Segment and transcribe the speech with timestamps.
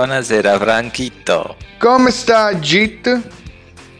[0.00, 1.56] Buonasera Franchito.
[1.78, 3.18] Come sta Git?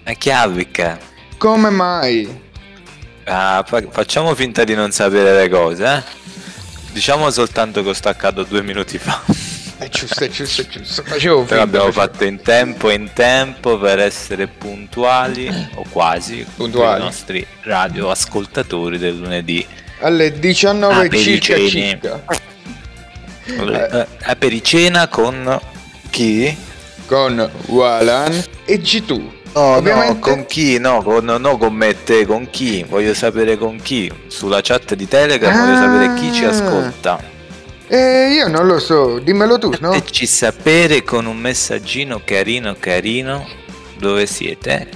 [0.04, 0.98] A chiavica.
[1.38, 2.42] Come mai?
[3.24, 6.02] Ah, fa- facciamo finta di non sapere le cose, eh?
[6.92, 9.22] Diciamo soltanto che ho staccato due minuti fa.
[9.78, 11.02] È giusto, è giusto, è giusto.
[11.02, 16.44] Facevo Però finta, abbiamo facevo- fatto in tempo in tempo per essere puntuali, o quasi,
[16.56, 16.92] Puntuali.
[16.92, 19.66] con i nostri radioascoltatori del lunedì.
[20.00, 22.22] Alle 19 Ah, circa circa.
[23.46, 25.58] Eh, eh, per i cena con
[26.10, 26.56] chi?
[27.06, 28.32] Con Walan
[28.64, 29.34] e G2.
[29.54, 30.78] No, Ovviamente no, con chi?
[30.78, 32.84] No, con, no, con me te, con chi?
[32.86, 34.12] Voglio sapere con chi.
[34.26, 35.80] Sulla chat di Telegram voglio Ah.
[35.80, 37.34] sapere chi ci ascolta.
[37.88, 39.92] Eh, io non lo so, dimmelo tu, no?
[39.92, 43.46] Fateci sapere con un messaggino carino carino
[43.98, 44.88] dove siete,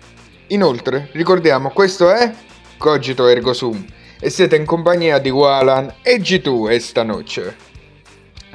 [0.49, 2.33] inoltre, ricordiamo, questo è
[2.77, 3.87] Cogito Ergo Sum
[4.21, 7.57] e siete in compagnia di Walan e G2 esta noce.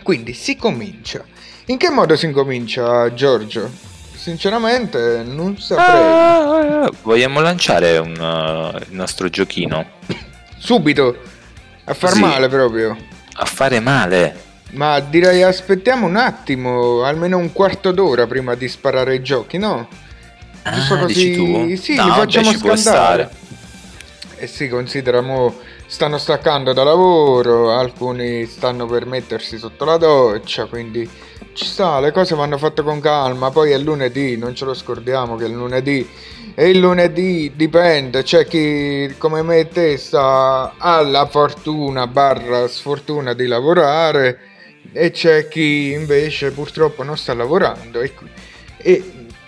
[0.03, 1.23] Quindi si comincia.
[1.65, 3.69] In che modo si incomincia, Giorgio?
[4.15, 6.01] Sinceramente non saprei.
[6.83, 9.85] Ah, vogliamo lanciare un, uh, il nostro giochino
[10.57, 11.15] Subito.
[11.85, 12.19] A far Sì.
[12.19, 12.97] male proprio.
[13.41, 14.47] a fare male.
[14.71, 19.87] Ma direi aspettiamo un attimo, almeno un quarto d'ora prima di sparare i giochi, no?
[20.73, 21.75] Giusto Ah, dici tu?
[21.77, 22.57] Sì, No, li facciamo ci
[24.41, 25.53] Eh sì, considera mo
[25.85, 31.07] stanno staccando da lavoro, alcuni stanno per mettersi sotto la doccia, quindi
[31.51, 35.35] ci sta, le cose vanno fatte con calma, poi è lunedì, non ce lo scordiamo
[35.35, 36.09] che è lunedì.
[36.55, 42.65] E il lunedì dipende, c'è chi come me e te sta ha la fortuna barra
[42.69, 44.39] sfortuna di lavorare
[44.93, 48.13] e c'è chi invece purtroppo non sta lavorando e,
[48.77, 49.03] e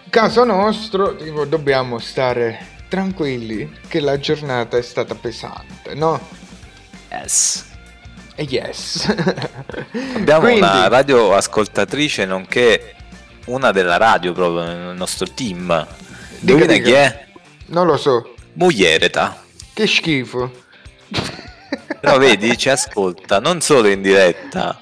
[0.09, 6.19] caso nostro tipo, dobbiamo stare tranquilli che la giornata è stata pesante, no?
[7.09, 7.65] Yes.
[8.35, 9.07] E yes.
[10.15, 12.95] Abbiamo Quindi- una radio ascoltatrice nonché
[13.45, 15.87] una della radio proprio nel nostro team.
[16.41, 17.27] Dica, chi è?
[17.67, 19.41] Non lo so, Mugliereta.
[19.73, 20.51] che schifo.
[22.01, 24.81] Però vedi, ci ascolta non solo in diretta,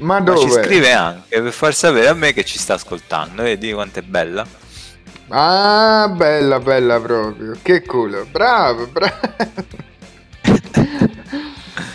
[0.00, 0.64] Ma ma ci dove?
[0.64, 3.42] scrive anche per far sapere a me che ci sta ascoltando.
[3.42, 4.44] Vedi quanto è bella?
[5.28, 7.56] Ah, bella, bella proprio.
[7.62, 8.26] Che culo.
[8.30, 9.14] Bravo, bravo.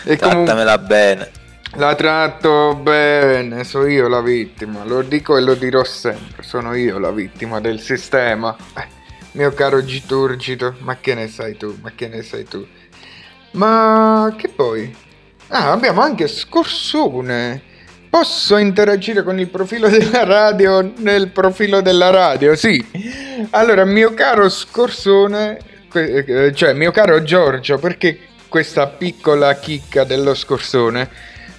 [0.04, 1.30] e comunque Trattamela bene.
[1.76, 4.84] la tratto bene, sono io la vittima.
[4.84, 6.42] Lo dico e lo dirò sempre.
[6.42, 8.56] Sono io la vittima del sistema.
[8.76, 8.86] Eh,
[9.32, 11.76] mio caro Giturgito, ma che ne sai tu?
[11.80, 12.66] Ma che ne sai tu?
[13.52, 14.94] Ma che poi?
[15.48, 17.62] Ah, abbiamo anche Scorsone.
[18.10, 22.56] Posso interagire con il profilo della radio nel profilo della radio?
[22.56, 22.84] Sì.
[23.50, 25.58] Allora, mio caro Scorsone,
[25.94, 31.08] eh, cioè mio caro Giorgio, perché questa piccola chicca dello Scorsone?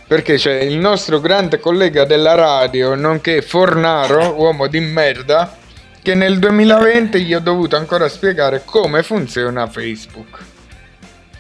[0.06, 5.56] Perché c'è il nostro grande collega della radio, nonché Fornaro, uomo di merda,
[6.02, 10.38] che nel 2020 gli ho dovuto ancora spiegare come funziona Facebook.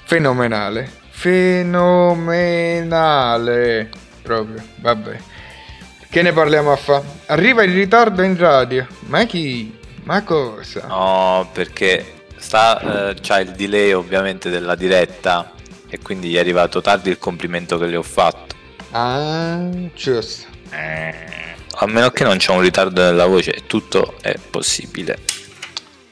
[0.05, 0.89] Fenomenale.
[1.09, 2.29] Fenomenale.
[4.21, 5.17] Proprio, vabbè.
[6.09, 7.01] Che ne parliamo a fa?
[7.27, 8.85] Arriva in ritardo in radio.
[9.07, 9.77] Ma chi?
[10.03, 10.85] Ma cosa?
[10.87, 15.51] No, perché sta, eh, c'ha il delay ovviamente della diretta
[15.87, 18.55] e quindi gli è arrivato tardi il complimento che le ho fatto.
[18.91, 20.47] Ah, giusto.
[20.73, 25.17] A meno che non c'è un ritardo nella voce, tutto è possibile.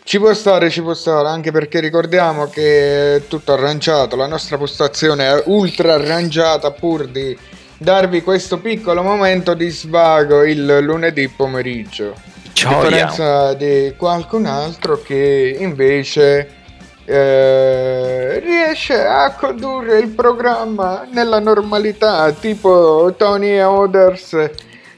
[0.04, 4.58] Ci può stare, ci può stare, anche perché ricordiamo che è tutto arrangiato, la nostra
[4.58, 7.38] postazione è ultra arrangiata pur di
[7.80, 12.12] darvi questo piccolo momento di svago il lunedì pomeriggio.
[12.12, 12.82] A Gioia.
[12.82, 16.58] differenza di qualcun altro che invece
[17.06, 24.50] eh, riesce a condurre il programma nella normalità, tipo Tony Others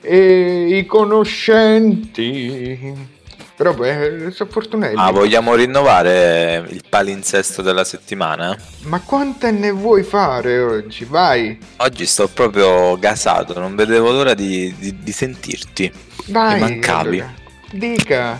[0.02, 3.20] e i conoscenti.
[3.62, 4.96] Però beh, sono fortunati.
[4.98, 8.58] Ah, vogliamo rinnovare il palinsesto della settimana?
[8.86, 11.06] Ma quante ne vuoi fare oggi?
[11.06, 11.60] Vai.
[11.78, 15.92] Oggi sto proprio gasato, non vedevo l'ora di, di, di sentirti.
[16.30, 16.56] Vai.
[16.56, 17.20] Mi mancavi.
[17.20, 17.34] allora.
[17.70, 18.40] Dica.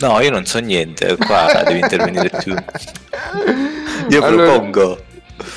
[0.00, 2.54] No, io non so niente, qua devi intervenire tu.
[4.10, 5.04] Io Allora- propongo.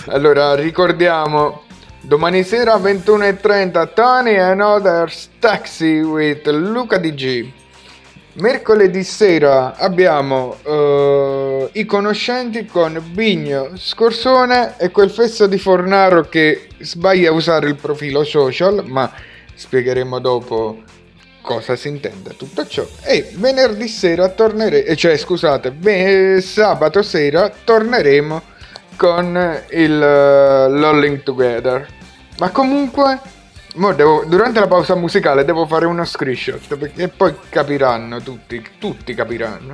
[0.06, 1.64] Allora, ricordiamo,
[2.00, 7.62] domani sera 21.30 Tony and Others Taxi with Luca DG.
[8.36, 16.68] Mercoledì sera abbiamo eh, i conoscenti con Bigno, Scorsone e quel fesso di Fornaro che
[16.80, 19.12] sbaglia a usare il profilo social, ma
[19.54, 20.82] spiegheremo dopo
[21.44, 22.84] cosa si intende tutto ciò.
[23.04, 28.42] E venerdì sera torneremo, cioè scusate, ve- sabato sera torneremo
[28.96, 31.88] con il eh, Lolling Together.
[32.40, 33.20] Ma comunque,
[33.96, 39.74] devo- durante la pausa musicale devo fare uno screenshot perché poi capiranno tutti, tutti capiranno.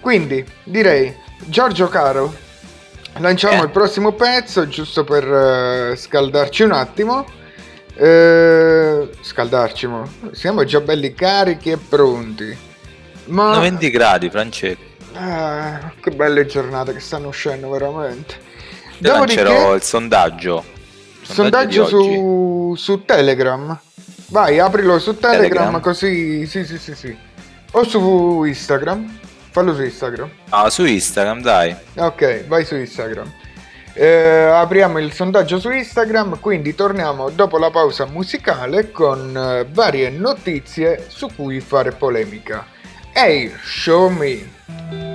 [0.00, 1.14] Quindi direi,
[1.44, 2.34] Giorgio Caro,
[3.18, 3.64] lanciamo Eh.
[3.64, 5.24] il prossimo pezzo giusto per
[5.92, 7.24] eh, scaldarci un attimo.
[7.94, 10.10] Eh, scaldarci, mo.
[10.32, 12.56] siamo già belli carichi e pronti.
[13.26, 14.80] Ma 90 gradi, Francesco.
[15.14, 18.34] Ah, che belle giornate che stanno uscendo veramente.
[18.98, 20.64] Io lancerò Dopodiché, il sondaggio.
[21.32, 23.78] Sondaggio su, su Telegram.
[24.28, 25.80] Vai, aprilo su Telegram, Telegram?
[25.80, 26.46] così.
[26.46, 27.16] Sì, sì, sì, sì.
[27.72, 29.18] O su Instagram.
[29.50, 30.30] Fallo su Instagram.
[30.48, 31.76] Ah, su Instagram, dai.
[31.96, 33.30] Ok, vai su Instagram.
[33.94, 40.08] Eh, apriamo il sondaggio su Instagram, quindi torniamo dopo la pausa musicale con eh, varie
[40.08, 42.66] notizie su cui fare polemica.
[43.12, 45.11] Ehi, show me!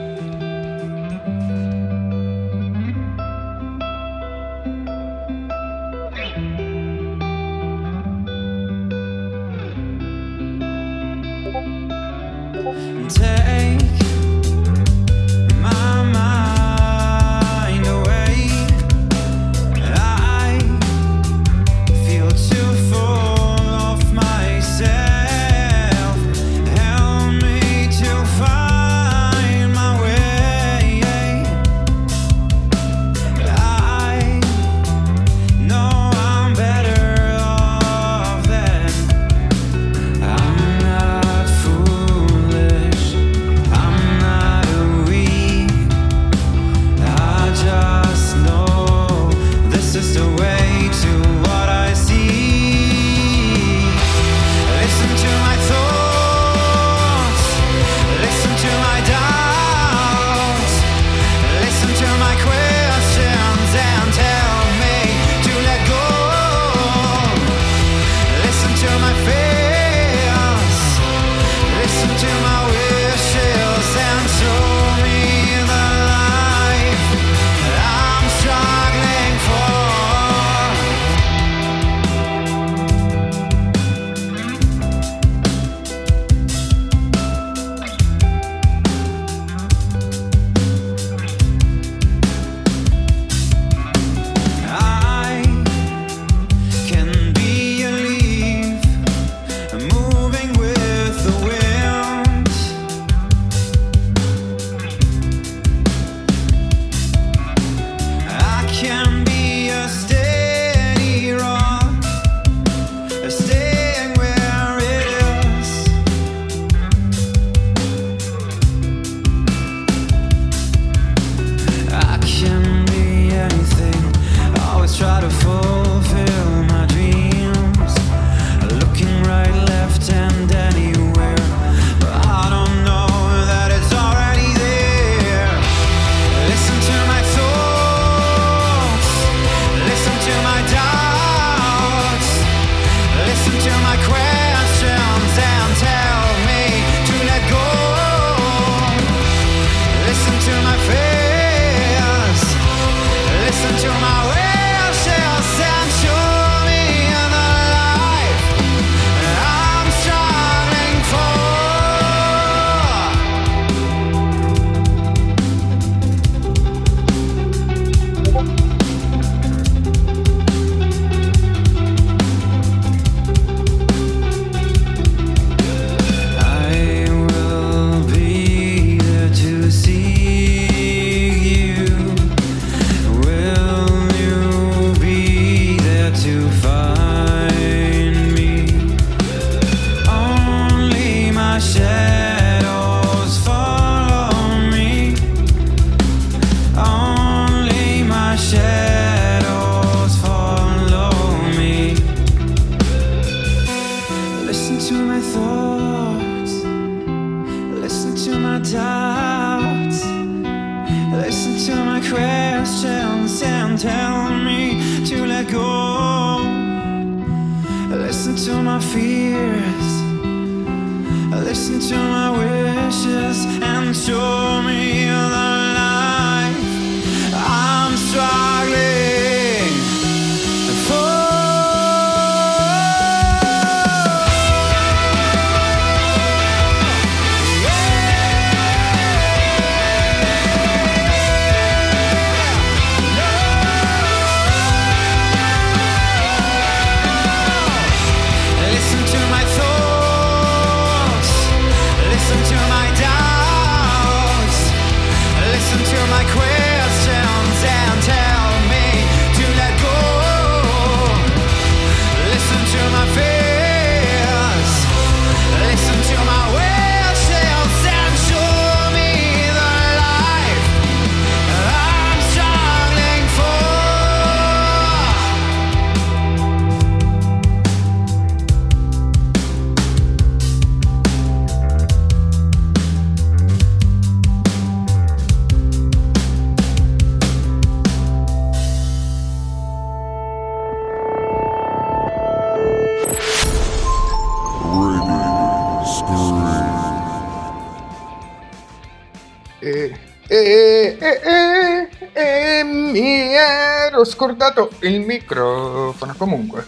[304.18, 306.16] Scordato il microfono.
[306.18, 306.66] Comunque,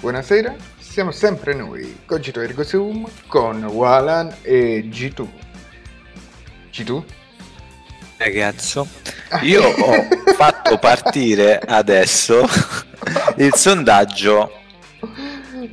[0.00, 5.26] buonasera, siamo sempre noi, Cogito Ergo Sum, con Walan e G2.
[6.72, 7.02] G2?
[8.16, 8.88] Ragazzo,
[9.42, 12.46] io ho fatto partire adesso
[13.36, 14.52] il sondaggio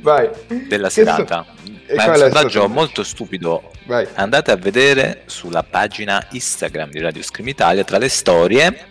[0.02, 0.28] Vai.
[0.68, 1.46] della so- serata.
[1.86, 2.68] e Ma è un sondaggio?
[2.68, 3.70] molto stupido.
[3.86, 4.06] Vai.
[4.12, 8.88] Andate a vedere sulla pagina Instagram di Radio Scream Italia tra le storie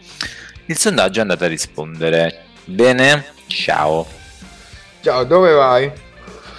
[0.65, 2.39] il sondaggio e andate a rispondere.
[2.65, 3.25] Bene?
[3.47, 4.05] Ciao.
[5.01, 5.91] Ciao, dove vai?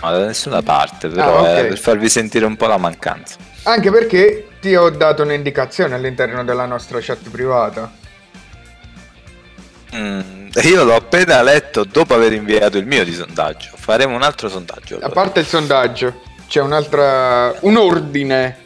[0.03, 1.47] No, da nessuna parte, però Ah, ok.
[1.57, 3.37] è per farvi sentire un po' la mancanza.
[3.63, 7.91] Anche perché ti ho dato un'indicazione all'interno della nostra chat privata.
[9.97, 13.71] Mm, io l'ho appena letto dopo aver inviato il mio di sondaggio.
[13.77, 14.95] Faremo un altro sondaggio.
[14.97, 15.13] A allora.
[15.13, 17.55] parte il sondaggio, c'è un'altra.
[17.61, 18.64] un ordine.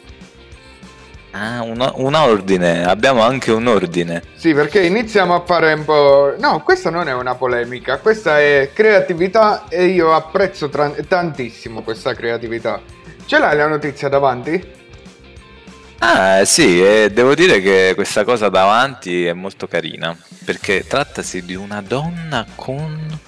[1.31, 2.85] Ah, un, un ordine.
[2.85, 4.23] Abbiamo anche un ordine.
[4.35, 6.33] Sì, perché iniziamo a fare un po'.
[6.39, 12.13] No, questa non è una polemica, questa è creatività e io apprezzo tra- tantissimo questa
[12.13, 12.81] creatività.
[13.25, 14.77] Ce l'hai la notizia davanti?
[15.99, 20.17] Ah, sì, e devo dire che questa cosa davanti è molto carina.
[20.43, 23.19] Perché trattasi di una donna con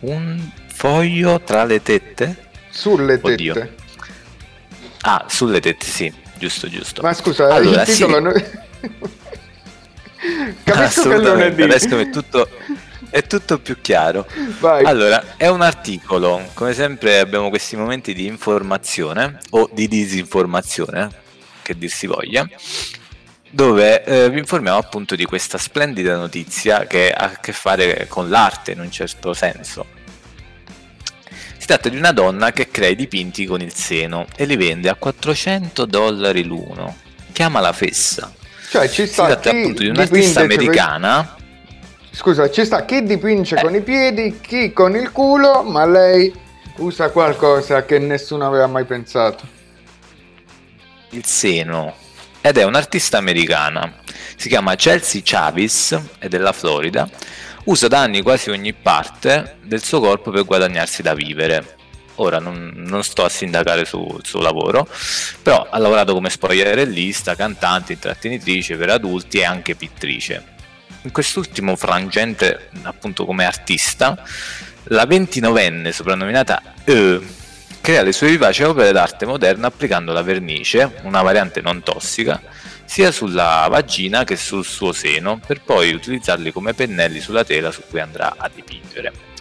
[0.00, 2.50] un foglio tra le tette.
[2.70, 3.32] Sulle tette.
[3.32, 3.68] Oddio.
[5.00, 6.22] Ah, sulle tette, sì.
[6.44, 7.00] Giusto, giusto.
[7.00, 8.16] Ma scusa, Allora, il titolo.
[8.16, 8.44] sì.
[8.82, 8.90] no-
[10.62, 11.62] Capisco che lunedì.
[11.62, 12.48] adesso è tutto,
[13.08, 14.26] è tutto più chiaro.
[14.60, 14.84] Vai.
[14.84, 21.08] Allora, è un articolo, come sempre abbiamo questi momenti di informazione o di disinformazione,
[21.62, 22.46] che dir si voglia,
[23.50, 28.28] dove eh, vi informiamo appunto di questa splendida notizia che ha a che fare con
[28.28, 29.86] l'arte in un certo senso.
[31.64, 34.90] Si tratta di una donna che crea i dipinti con il seno e li vende
[34.90, 36.94] a 400 dollari l'uno.
[37.32, 38.30] Chiama la fessa.
[38.68, 41.36] Cioè, ci Si sta tratta chi appunto di un'artista americana
[42.10, 43.62] Scusa, ci sta chi dipinge Eh.
[43.62, 46.30] con i piedi, chi con il culo, ma lei
[46.76, 49.48] usa qualcosa che nessuno aveva mai pensato.
[51.12, 51.94] il seno
[52.42, 54.00] ed è un'artista americana.
[54.36, 57.08] Si chiama Chelsea Chavis, è della Florida.
[57.64, 61.76] Usa da anni quasi ogni parte del suo corpo per guadagnarsi da vivere.
[62.16, 64.86] Ora non, non sto a sindacare sul suo lavoro,
[65.42, 70.44] però ha lavorato come spogliarellista, cantante, intrattenitrice per adulti e anche pittrice.
[71.02, 74.22] In quest'ultimo frangente, appunto come artista,
[74.88, 77.20] la 29enne soprannominata E
[77.80, 82.40] crea le sue vivaci opere d'arte moderna applicando la vernice, una variante non tossica,
[82.84, 87.82] sia sulla vagina che sul suo seno, per poi utilizzarli come pennelli sulla tela su
[87.88, 89.32] cui andrà a dipingere.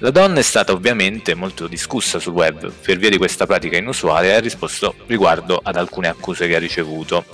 [0.00, 4.28] La donna è stata ovviamente molto discussa sul web per via di questa pratica inusuale
[4.28, 7.24] e ha risposto riguardo ad alcune accuse che ha ricevuto.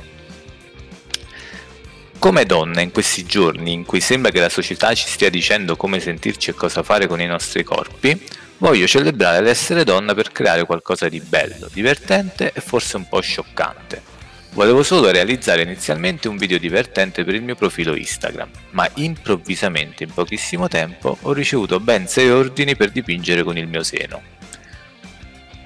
[2.21, 5.99] Come donna in questi giorni in cui sembra che la società ci stia dicendo come
[5.99, 8.25] sentirci e cosa fare con i nostri corpi,
[8.59, 14.12] voglio celebrare l'essere donna per creare qualcosa di bello, divertente e forse un po' scioccante.
[14.55, 20.13] Volevo solo realizzare inizialmente un video divertente per il mio profilo Instagram, ma improvvisamente in
[20.13, 24.21] pochissimo tempo ho ricevuto ben 6 ordini per dipingere con il mio seno.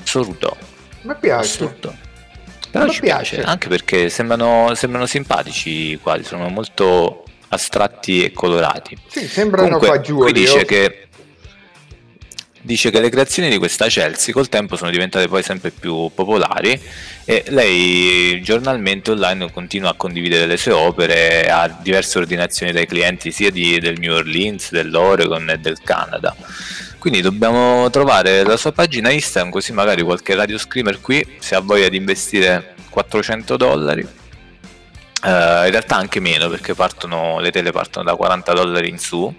[0.03, 0.57] Assurdo,
[1.03, 1.65] Mi piace.
[1.65, 1.97] assurdo.
[2.71, 3.35] Però Mi ci piace.
[3.37, 8.97] piace, anche perché sembrano, sembrano simpatici i quadri, sono molto astratti e colorati.
[9.09, 10.31] Sì, sembrano Comunque, fagioli.
[10.31, 10.65] qui dice oh.
[10.65, 11.06] che,
[12.67, 16.79] dice che le creazioni di questa Chelsea col tempo sono diventate poi sempre più popolari
[17.25, 23.31] e lei giornalmente online continua a condividere le sue opere a diverse ordinazioni dai clienti
[23.31, 26.35] sia di- del New Orleans, dell'Oregon e del Canada.
[26.99, 31.61] Quindi dobbiamo trovare la sua pagina Instagram così magari qualche radio screamer qui se ha
[31.61, 34.01] voglia di investire 400 dollari
[35.27, 39.33] eh, in realtà anche meno perché partono, le tele partono da 40 dollari in su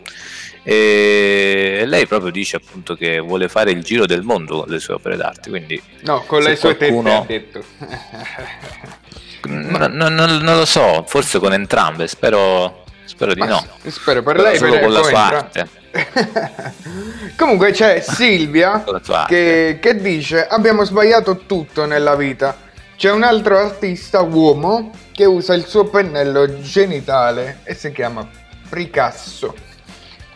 [0.70, 4.96] e lei proprio dice appunto che vuole fare il giro del mondo con le sue
[4.96, 7.64] opere d'arte quindi No, con le sue qualcuno- tette ha detto.
[9.48, 14.40] n- n- non, lo so forse con entrambe spero, spero di Ma no Spero per
[14.42, 15.70] lei solo per con la poi sua entra- arte
[17.38, 18.84] Comunque c'è Silvia
[19.28, 22.56] che, che dice abbiamo sbagliato tutto nella vita.
[22.98, 28.28] C'è un altro artista uomo che usa il suo pennello genitale e si chiama
[28.70, 29.56] Picasso.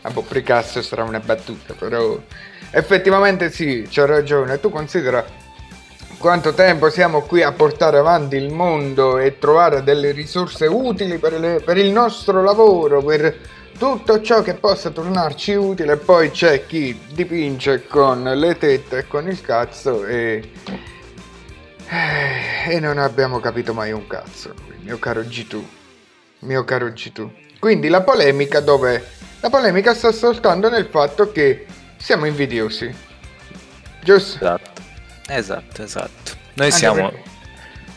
[0.10, 2.18] Boh, Picasso sarà una battuta, però
[2.72, 4.60] effettivamente sì, c'ha ragione.
[4.60, 5.24] Tu considera
[6.18, 11.34] quanto tempo siamo qui a portare avanti il mondo e trovare delle risorse utili per,
[11.40, 13.38] le- per il nostro lavoro, per
[13.78, 15.98] tutto ciò che possa tornarci utile.
[15.98, 20.50] Poi c'è chi dipinge con le tette e con il cazzo e.
[22.70, 25.62] e non abbiamo capito mai un cazzo, mio caro G2.
[26.40, 27.30] Mio caro G2.
[27.60, 29.20] Quindi la polemica dove?
[29.42, 31.66] La polemica sta soltanto nel fatto che
[31.98, 32.94] siamo invidiosi.
[34.04, 34.38] Giusto?
[34.44, 34.82] esatto
[35.28, 37.12] esatto esatto noi Anche siamo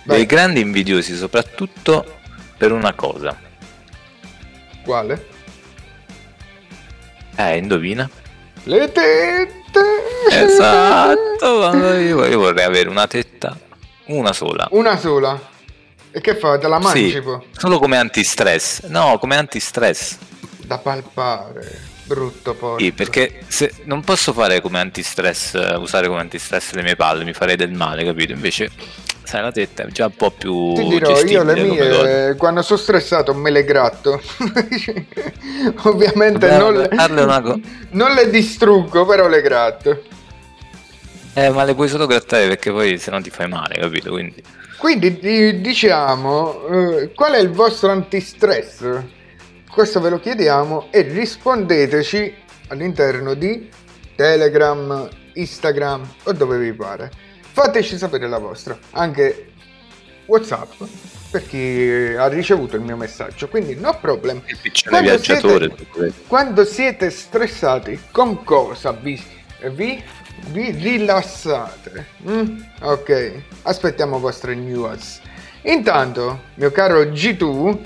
[0.04, 0.16] Vai.
[0.18, 2.18] dei grandi invidiosi soprattutto
[2.59, 3.35] per una cosa
[4.85, 5.26] Quale?
[7.37, 8.09] eh indovina
[8.64, 9.80] Le tette!
[10.30, 13.59] Esatto, io, io vorrei avere una tetta,
[14.07, 14.68] una sola.
[14.72, 15.38] Una sola.
[16.11, 16.59] E che fa?
[16.59, 17.22] Te la mangi Sì,
[17.57, 18.85] solo come antistress.
[18.85, 20.16] No, come antistress.
[20.66, 21.92] Da palpare.
[22.05, 22.83] Brutto poi.
[22.83, 27.33] Sì, perché se non posso fare come antistress, usare come antistress le mie palle, mi
[27.33, 28.33] farei del male, capito?
[28.33, 28.70] Invece,
[29.22, 32.79] sai, la tetta è già un po' più Ti dirò, io le mie, quando sono
[32.79, 34.20] stressato me le gratto.
[35.85, 37.61] Ovviamente Dobbiamo non le, co-
[37.92, 40.03] non le distruggo, però le gratto.
[41.33, 44.11] Eh, ma le puoi solo grattare perché poi se no ti fai male, capito?
[44.11, 44.42] Quindi,
[44.77, 49.03] Quindi di- diciamo, eh, qual è il vostro antistress?
[49.74, 52.32] Questo ve lo chiediamo e rispondeteci
[52.68, 53.68] all'interno di
[54.14, 57.10] Telegram, Instagram o dove vi pare.
[57.40, 59.50] Fateci sapere la vostra, anche
[60.26, 60.70] WhatsApp,
[61.28, 63.48] per chi ha ricevuto il mio messaggio.
[63.48, 64.42] Quindi no problem.
[64.88, 65.40] Quando siete-
[66.28, 69.20] quando siete stressati, con cosa vi,
[69.72, 70.00] vi,
[70.52, 72.06] vi rilassate?
[72.28, 72.60] Mm?
[72.82, 73.32] Ok,
[73.62, 75.20] aspettiamo vostre news.
[75.62, 77.78] Intanto, mio caro G2,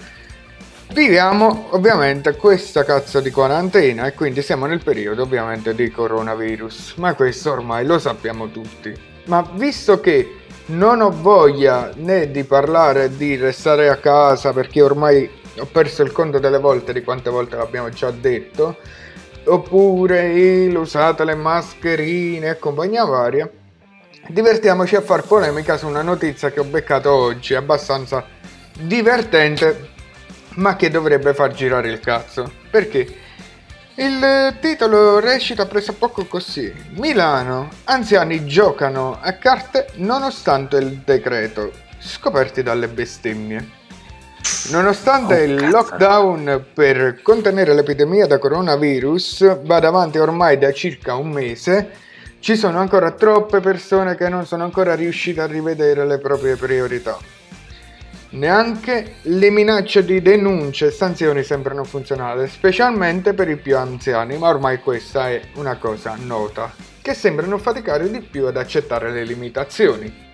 [0.92, 6.94] viviamo ovviamente questa cazzo di quarantena e quindi siamo nel periodo ovviamente di coronavirus.
[6.96, 8.94] Ma questo ormai lo sappiamo tutti.
[9.24, 15.30] Ma visto che non ho voglia né di parlare di restare a casa perché ormai
[15.58, 18.76] ho perso il conto delle volte di quante volte l'abbiamo già detto,
[19.44, 23.50] oppure usate le mascherine e compagnia varia,
[24.28, 28.24] divertiamoci a far polemica su una notizia che ho beccato oggi, abbastanza
[28.78, 29.96] divertente,
[30.58, 32.50] ma che dovrebbe far girare il cazzo.
[32.70, 33.26] Perché?
[33.94, 36.72] Il titolo recita pressappoco così.
[36.96, 43.76] Milano, anziani giocano a carte nonostante il decreto, scoperti dalle bestemmie.
[44.70, 51.30] Nonostante Oh, il lockdown per contenere l'epidemia da coronavirus vada avanti ormai da circa un
[51.30, 51.90] mese,
[52.38, 57.37] ci sono ancora troppe persone che non sono ancora riuscite a rivedere le proprie priorità.
[58.30, 64.48] Neanche le minacce di denunce e sanzioni sembrano funzionare, specialmente per i più anziani, ma
[64.48, 70.26] ormai questa è una cosa nota, che sembrano faticare di più ad accettare le limitazioni.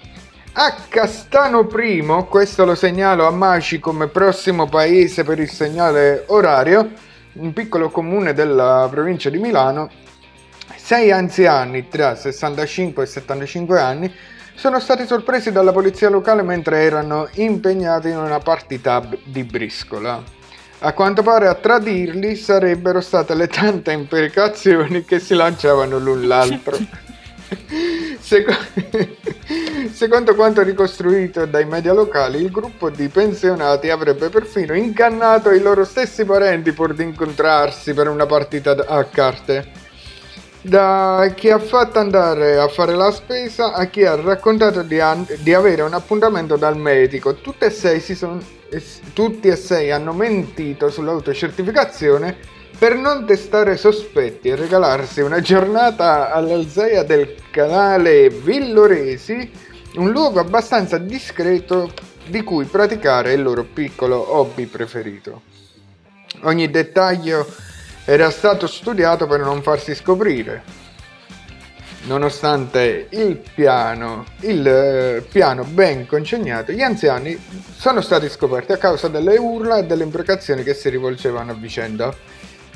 [0.55, 6.91] A Castano I, questo lo segnalo a Maci come prossimo paese per il segnale orario,
[7.35, 9.89] un piccolo comune della provincia di Milano,
[10.75, 14.15] sei anziani tra 65 e 75 anni
[14.55, 20.23] sono stati sorpresi dalla polizia locale mentre erano impegnati in una partita di briscola.
[20.81, 26.77] A quanto pare a tradirli sarebbero state le tante imprecazioni che si lanciavano l'un l'altro.
[28.21, 28.53] Seco-
[29.93, 35.85] Secondo quanto ricostruito dai media locali, il gruppo di pensionati avrebbe perfino incannato i loro
[35.85, 39.84] stessi parenti pur di incontrarsi per una partita a carte.
[40.67, 45.27] Da chi ha fatto andare a fare la spesa a chi ha raccontato di, an-
[45.41, 47.35] di avere un appuntamento dal medico.
[47.35, 48.43] Tutte e son-
[49.13, 52.35] tutti e sei hanno mentito sull'autocertificazione
[52.79, 59.51] per non testare sospetti e regalarsi una giornata all'alzaia del canale Villoresi,
[59.97, 61.93] un luogo abbastanza discreto
[62.27, 65.43] di cui praticare il loro piccolo hobby preferito.
[66.45, 67.47] Ogni dettaglio
[68.05, 70.83] era stato studiato per non farsi scoprire.
[72.07, 77.43] Nonostante il piano, il eh, piano ben congegnato, gli anziani
[77.75, 82.15] sono stati scoperti a causa delle urla e delle imprecazioni che si rivolgevano a vicenda.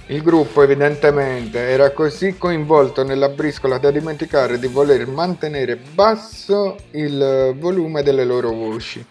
[0.07, 7.55] Il gruppo evidentemente era così coinvolto nella briscola da dimenticare di voler mantenere basso il
[7.59, 9.05] volume delle loro voci.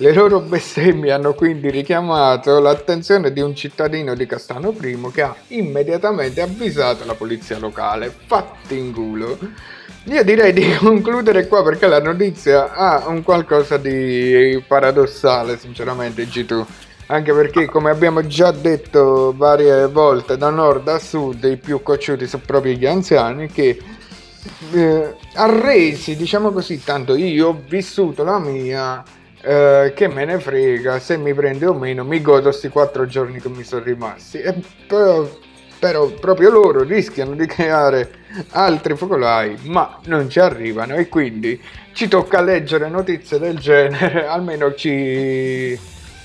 [0.00, 5.36] Le loro bestemmie hanno quindi richiamato l'attenzione di un cittadino di Castano I che ha
[5.48, 8.10] immediatamente avvisato la polizia locale.
[8.24, 9.36] Fatti in culo.
[10.04, 16.64] Io direi di concludere qua perché la notizia ha un qualcosa di paradossale, sinceramente, G2.
[17.08, 22.26] Anche perché, come abbiamo già detto varie volte, da nord a sud i più cocciuti
[22.26, 23.78] sono proprio gli anziani che
[24.72, 29.04] eh, arresi, diciamo così, tanto io ho vissuto la mia,
[29.42, 33.40] eh, che me ne frega, se mi prende o meno, mi godo questi quattro giorni
[33.40, 34.38] che mi sono rimasti.
[34.40, 34.54] E
[34.86, 35.28] però,
[35.78, 38.10] però proprio loro rischiano di creare
[38.50, 41.60] altri focolai, ma non ci arrivano e quindi
[41.92, 45.78] ci tocca leggere notizie del genere, almeno ci,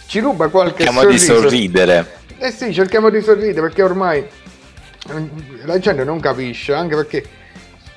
[0.08, 1.42] ci ruba qualche Cerchiamo di sorriso.
[1.50, 2.14] sorridere.
[2.38, 5.30] Eh sì, cerchiamo di sorridere perché ormai eh,
[5.64, 7.24] la gente non capisce, anche perché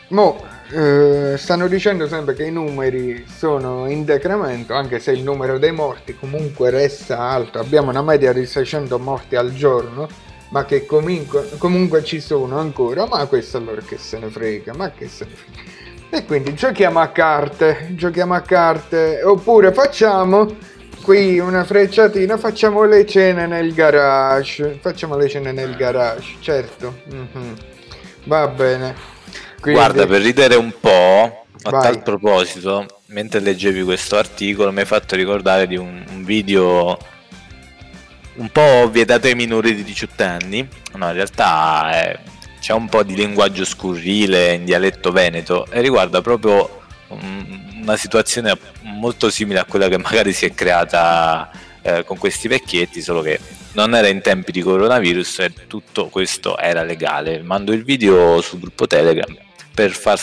[0.09, 5.59] mo, eh, stanno dicendo sempre che i numeri sono in decremento, anche se il numero
[5.59, 7.59] dei morti comunque resta alto.
[7.59, 10.09] Abbiamo una media di 600 morti al giorno,
[10.50, 13.07] ma che comunque, comunque ci sono ancora.
[13.07, 15.76] Ma questo allora che se ne frega, ma che se ne frega.
[16.11, 20.57] E quindi giochiamo a carte, giochiamo a carte, oppure facciamo
[21.02, 27.54] qui una frecciatina, facciamo le cene nel garage, facciamo le cene nel garage, certo, mhm.
[28.24, 29.16] va bene.
[29.61, 31.83] Quindi- Guarda, per ridere un po', a Vai.
[31.83, 36.97] tal proposito, mentre leggevi questo articolo, mi hai fatto ricordare di un, un video
[38.37, 40.66] un po' vietato ai minori di 18 anni.
[40.94, 42.18] No, in realtà è-
[42.61, 48.57] c'è un po' di linguaggio scurrile in dialetto veneto e riguarda proprio un- una situazione
[48.83, 51.51] molto simile a quella che magari si è creata
[51.83, 53.38] eh, con questi vecchietti, solo che
[53.73, 57.40] non era in tempi di coronavirus e tutto questo era legale.
[57.42, 59.35] Mando il video sul gruppo Telegram
[59.78, 60.18] per far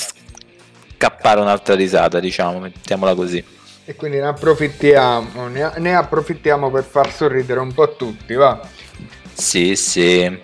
[0.98, 3.42] scappare un'altra risata, diciamo, mettiamola così.
[3.86, 8.60] E quindi ne approfittiamo, ne, approfittiamo per far sorridere un po' tutti, va.
[9.32, 10.42] Sì, sì.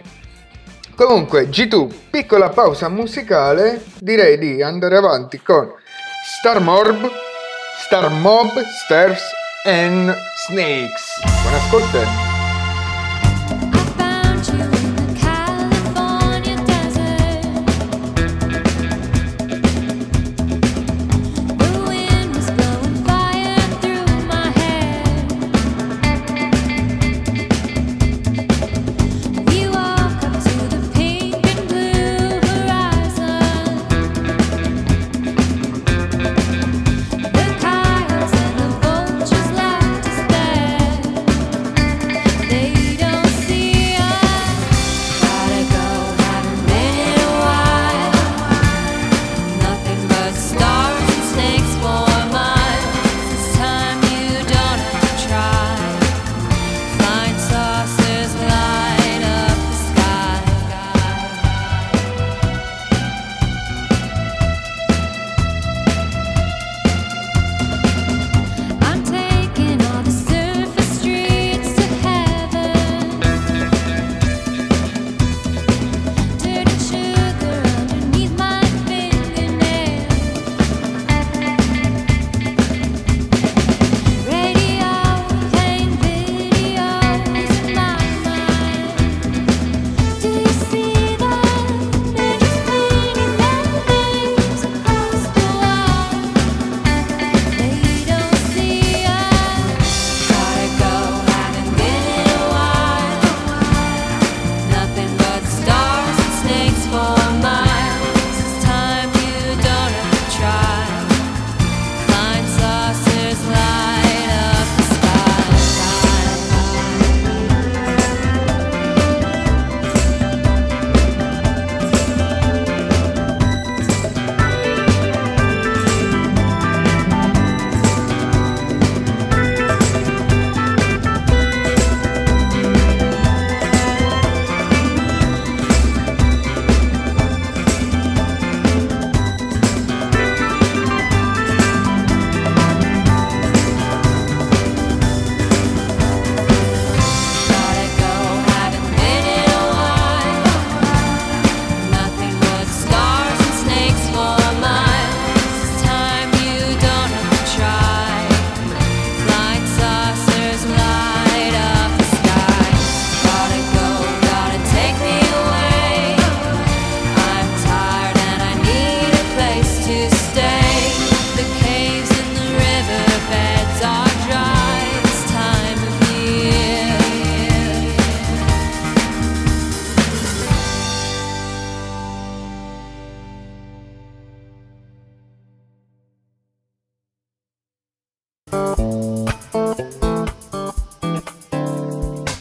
[0.95, 5.73] Comunque, G2, piccola pausa musicale, direi di andare avanti con
[6.39, 7.11] Star Mob,
[7.85, 8.49] Star Mob,
[8.85, 9.23] Stairs
[9.65, 10.15] and
[10.47, 11.19] Snakes.
[11.41, 12.30] Buon ascolto.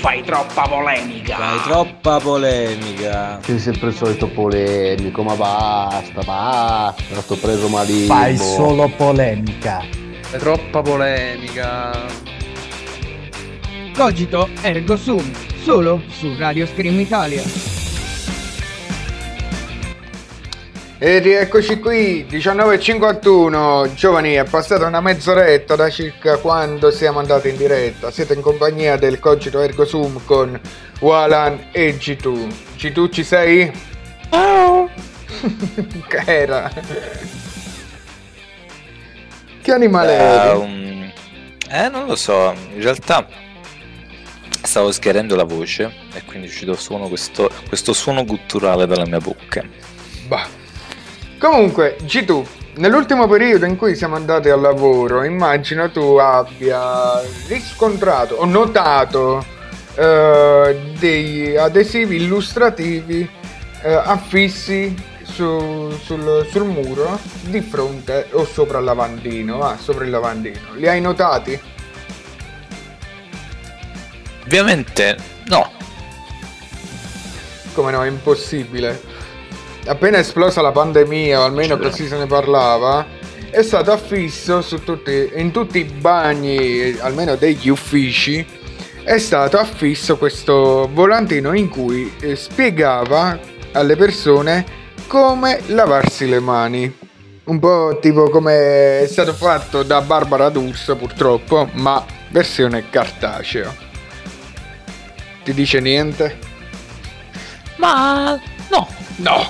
[0.00, 1.36] Fai troppa polemica.
[1.36, 3.38] Hai troppa polemica.
[3.42, 8.14] Sei sempre il solito polemico, ma basta, basta, sto preso malissimo.
[8.14, 9.84] Fai solo polemica.
[10.30, 11.90] È troppa polemica.
[13.94, 15.30] Cogito ergo sum.
[15.62, 17.69] Solo su Radio Scream Italia.
[21.02, 23.94] E rieccoci qui, 19.51.
[23.94, 28.10] Giovani, è passata una mezz'oretta da circa quando siamo andati in diretta.
[28.10, 30.60] Siete in compagnia del Cogito Ergo Sum con
[31.00, 32.48] Walan e G2.
[32.76, 33.72] G2 ci sei?
[34.30, 34.90] Ciao!
[36.06, 36.70] che era?
[39.62, 40.58] Che animale Eh, eri?
[40.58, 41.12] un-
[41.70, 43.26] eh, non lo so, in realtà
[44.62, 49.18] stavo schiarendo la voce e quindi è uscito suono questo, questo suono gutturale dalla mia
[49.20, 49.64] bocca.
[50.26, 50.58] Bah.
[51.40, 58.44] Comunque, G2, nell'ultimo periodo in cui siamo andati al lavoro, immagino tu abbia riscontrato o
[58.44, 59.42] notato
[59.94, 63.26] eh, dei adesivi illustrativi
[63.80, 69.62] eh, affissi su- sul, sul muro di fronte o sopra il lavandino.
[69.62, 70.74] Ah, sopra il lavandino.
[70.74, 71.58] Li hai notati?
[74.44, 75.70] Ovviamente no,
[77.72, 79.00] Come no, è impossibile.
[79.90, 81.90] Appena esplosa la pandemia, o almeno Cioè.
[81.90, 83.04] così se ne parlava,
[83.50, 88.46] è stato affisso su tutti, in tutti i bagni, almeno degli uffici,
[89.02, 93.36] è stato affisso questo volantino in cui eh, spiegava
[93.72, 94.64] alle persone
[95.08, 96.96] come lavarsi le mani.
[97.42, 103.74] Un po' tipo come è stato fatto da Barbara D'Urso purtroppo, ma versione cartaceo.
[105.42, 106.38] Ti dice niente?
[107.80, 108.38] ma
[109.20, 109.30] no.
[109.30, 109.48] No!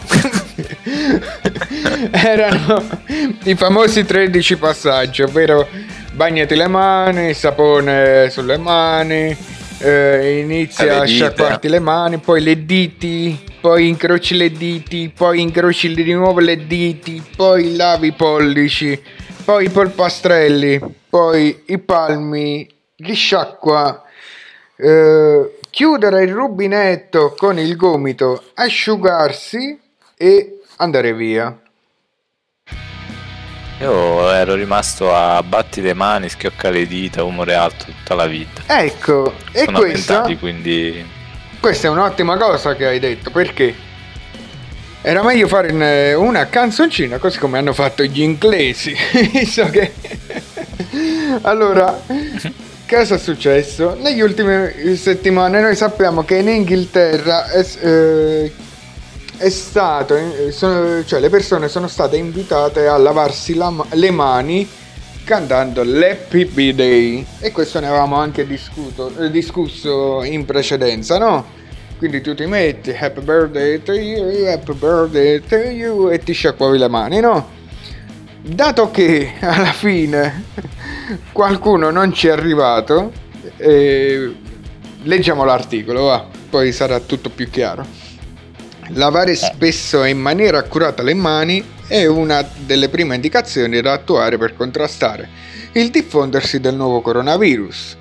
[2.13, 2.83] Erano
[3.45, 5.67] i famosi 13 passaggi, ovvero
[6.13, 9.37] bagnati le mani, sapone sulle mani,
[9.79, 15.41] eh, inizia Le a sciacquarti le mani, poi le diti, poi incroci le diti, poi
[15.41, 19.01] incroci di nuovo le diti, poi lavi i pollici,
[19.45, 24.03] poi i polpastrelli, poi i palmi, li sciacqua,
[24.77, 29.79] eh, chiudere il rubinetto con il gomito, asciugarsi
[30.17, 31.57] e andare via.
[33.81, 38.63] Io ero rimasto a batti le mani, schiocca le dita, umore alto tutta la vita.
[38.67, 41.07] Ecco, e Sono questa, vent'anni, quindi
[41.59, 43.75] questa è un'ottima cosa che hai detto, perché
[45.01, 48.95] era meglio fare un- una canzoncina così come hanno fatto gli inglesi,
[49.33, 49.93] visto che...
[51.43, 52.03] allora,
[52.91, 53.97] cosa è successo?
[54.01, 58.53] Negli ultimi settimane noi sappiamo che in Inghilterra è, eh,
[59.37, 64.69] è stato, eh, sono- cioè le persone sono state invitate a lavarsi la le mani
[65.23, 71.47] cantando l'Happy B-Day e questo ne avevamo anche discuto- eh, discusso in precedenza, no?
[71.97, 76.77] Quindi tu ti metti Happy Birthday to you, Happy Birthday to you e ti sciacquavi
[76.77, 77.49] le mani, no?
[78.43, 80.45] Dato che alla fine
[81.33, 83.13] qualcuno non ci è arrivato,
[83.57, 84.35] eh,
[85.03, 87.87] leggiamo l'articolo, va, poi sarà tutto più chiaro.
[88.95, 94.37] Lavare spesso e in maniera accurata le mani è una delle prime indicazioni da attuare
[94.37, 95.29] per contrastare
[95.73, 97.97] il diffondersi del nuovo coronavirus.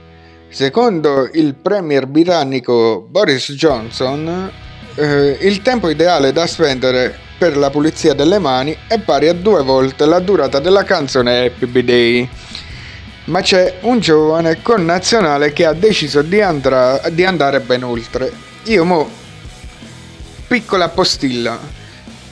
[0.49, 4.51] Secondo il premier britannico Boris Johnson,
[4.95, 9.63] eh, il tempo ideale da spendere per la pulizia delle mani è pari a due
[9.63, 12.29] volte la durata della canzone Happy Birthday.
[13.29, 18.31] Ma c'è un giovane connazionale che ha deciso di, andra- di andare ben oltre.
[18.63, 19.09] Io mo
[20.47, 21.59] Piccola postilla.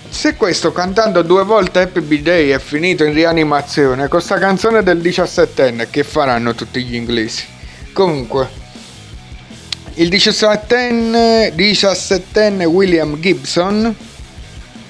[0.10, 4.98] Se questo cantando due volte Happy Birthday è finito in rianimazione, con sta canzone del
[4.98, 7.46] 17enne, che faranno tutti gli inglesi?
[7.94, 8.50] Comunque,
[9.96, 13.96] il 17enne, 17enne William Gibson,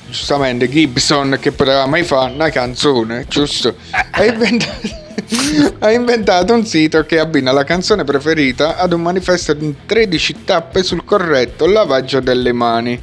[0.08, 3.76] giustamente Gibson che poteva mai fare una canzone, giusto?
[3.92, 5.07] Ha inventato,
[5.80, 10.84] ha inventato un sito che abbina la canzone preferita ad un manifesto di 13 tappe
[10.84, 13.00] sul corretto lavaggio delle mani.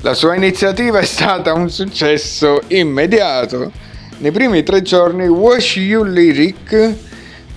[0.00, 3.70] La sua iniziativa è stata un successo immediato.
[4.18, 6.72] Nei primi tre giorni Wash You Lyric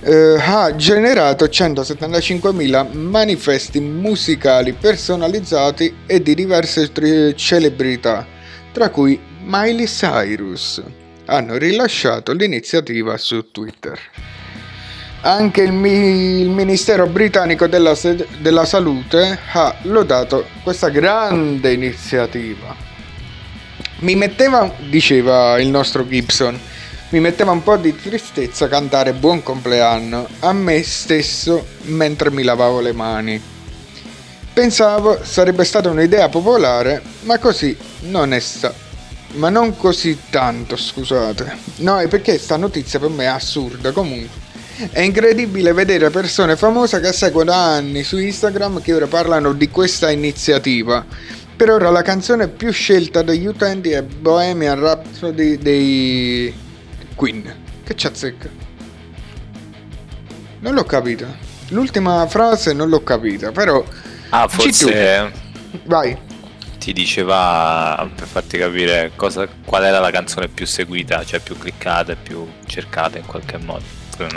[0.00, 6.90] eh, ha generato 175.000 manifesti musicali personalizzati e di diverse
[7.34, 8.26] celebrità,
[8.72, 10.82] tra cui Miley Cyrus.
[11.30, 13.98] Hanno rilasciato l'iniziativa su Twitter.
[15.20, 22.74] Anche il, mi- il Ministero britannico della, se- della Salute ha lodato questa grande iniziativa.
[23.98, 26.58] Mi metteva, diceva il nostro Gibson,
[27.10, 32.80] mi metteva un po' di tristezza cantare buon compleanno a me stesso mentre mi lavavo
[32.80, 33.42] le mani.
[34.54, 38.87] Pensavo sarebbe stata un'idea popolare, ma così non è stato.
[39.34, 41.56] Ma non così tanto, scusate.
[41.76, 44.46] No, è perché sta notizia per me è assurda comunque.
[44.90, 49.68] È incredibile vedere persone famose che seguo da anni su Instagram che ora parlano di
[49.68, 51.04] questa iniziativa.
[51.56, 56.54] Per ora la canzone più scelta dagli utenti è Bohemian Rhapsody dei
[57.16, 57.54] Queen.
[57.84, 58.48] Che c'azzecca?
[60.60, 61.26] Non l'ho capita.
[61.70, 63.84] L'ultima frase non l'ho capita, però...
[64.30, 65.32] Ah, forse
[65.84, 66.16] Vai.
[66.78, 72.12] Ti diceva per farti capire cosa, qual era la canzone più seguita, cioè più cliccata
[72.12, 73.84] e più cercata in qualche modo.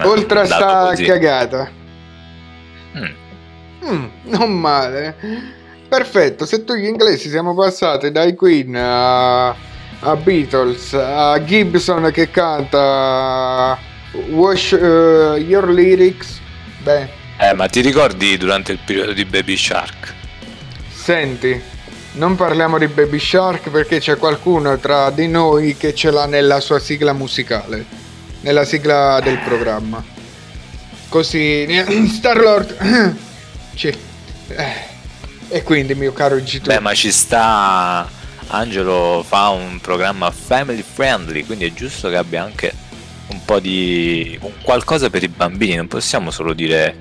[0.01, 1.03] Oltre a sta così.
[1.03, 1.71] cagata.
[2.97, 3.15] Mm.
[3.85, 5.15] Mm, non male.
[5.87, 12.29] Perfetto, se tu gli inglesi siamo passati dai Queen a, a Beatles, a Gibson che
[12.31, 13.77] canta
[14.29, 16.43] Wash eh, Your Lyrics,
[16.77, 20.15] beh, Eh, ma ti ricordi durante il periodo di Baby Shark?
[20.87, 21.59] senti,
[22.13, 26.59] non parliamo di Baby Shark perché c'è qualcuno tra di noi che ce l'ha nella
[26.59, 27.85] sua sigla musicale,
[28.41, 30.03] nella sigla del programma.
[31.09, 31.67] Così,
[32.07, 33.19] Star-Lord,
[33.75, 33.87] Sì.
[34.47, 34.89] Eh,
[35.49, 38.07] E quindi, mio caro G2, Beh, ma ci sta.
[38.53, 42.73] Angelo fa un programma family friendly, quindi è giusto che abbia anche
[43.27, 44.37] un po' di.
[44.41, 46.95] un qualcosa per i bambini, non possiamo solo dire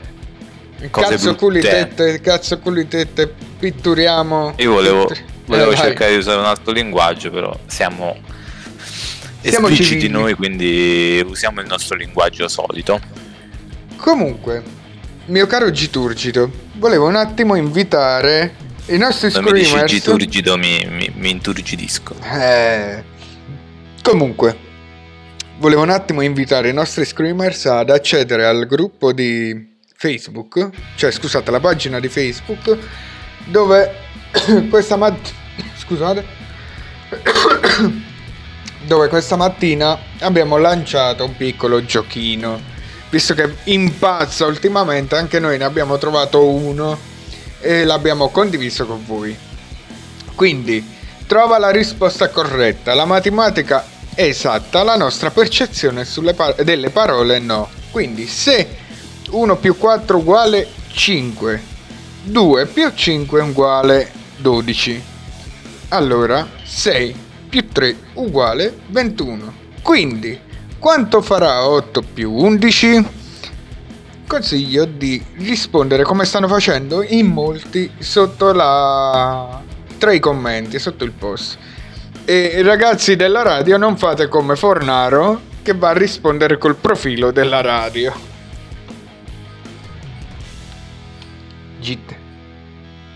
[0.90, 1.60] cazzo brutte.
[1.60, 4.54] tette, cazzo culi tette, pitturiamo.
[4.58, 5.08] Io volevo,
[5.46, 8.16] volevo Eh, cercare di usare un altro linguaggio, però siamo
[9.42, 10.08] Siamo espliciti civili.
[10.08, 13.00] noi, quindi usiamo il nostro linguaggio solito.
[13.96, 14.62] Comunque,
[15.26, 18.54] mio caro Giturgito, volevo un attimo invitare
[18.86, 19.92] i nostri Non mi dici screamers.
[19.92, 22.14] giturgido, mi, mi, mi inturgidisco.
[22.22, 23.04] Eh,
[24.02, 24.56] comunque,
[25.58, 29.68] volevo un attimo invitare i nostri screamers ad accedere al gruppo di
[30.02, 32.74] Facebook, cioè scusate, la pagina di Facebook,
[33.44, 33.94] dove
[34.70, 35.36] questa mattina,
[35.76, 36.24] scusate,
[38.86, 42.58] dove questa mattina abbiamo lanciato un piccolo giochino.
[43.10, 46.98] Visto che impazza ultimamente, anche noi ne abbiamo trovato uno
[47.60, 49.36] e l'abbiamo condiviso con voi.
[50.34, 50.96] Quindi,
[51.26, 52.94] trova la risposta corretta.
[52.94, 53.84] La matematica
[54.14, 57.68] esatta, la nostra percezione sulle pa- delle parole no.
[57.90, 58.79] Quindi, se
[59.30, 61.62] 1 più 4 uguale 5,
[62.24, 65.02] 2 più 5 uguale 12.
[65.88, 67.14] Allora, 6
[67.48, 69.54] più 3 uguale 21.
[69.82, 70.38] Quindi,
[70.78, 73.06] quanto farà 8 più 11?
[74.26, 79.60] Consiglio di rispondere come stanno facendo in molti sotto la...
[79.98, 81.58] tra i commenti, sotto il post.
[82.24, 87.60] E ragazzi della radio non fate come Fornaro che va a rispondere col profilo della
[87.60, 88.29] radio.
[91.80, 92.14] Git.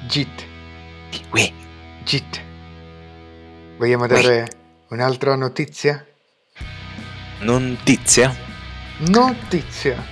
[0.08, 0.46] Git.
[2.04, 2.40] Git.
[3.76, 4.46] Vogliamo dare
[4.88, 6.04] un'altra notizia?
[7.40, 8.34] Notizia?
[9.08, 10.02] Notizia.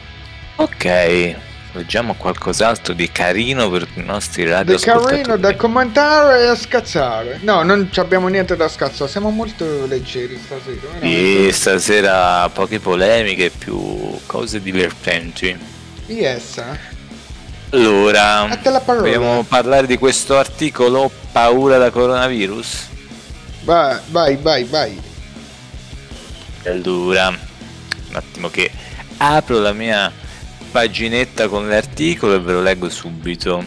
[0.56, 1.36] Ok.
[1.74, 5.16] Leggiamo qualcos'altro di carino per i nostri Di radioascoltatori.
[5.22, 7.38] carino da commentare e a scazzare.
[7.42, 11.00] No, non abbiamo niente da scazzare, siamo molto leggeri stasera.
[11.00, 15.58] Sì, stasera poche polemiche, più cose divertenti.
[16.08, 16.62] Yes.
[17.74, 18.46] Allora,
[18.84, 22.88] vogliamo parlare di questo articolo Paura da coronavirus?
[23.62, 25.00] Vai, vai, vai, vai.
[26.66, 28.70] Allora, un attimo che
[29.16, 30.12] apro la mia
[30.70, 33.64] paginetta con l'articolo e ve lo leggo subito.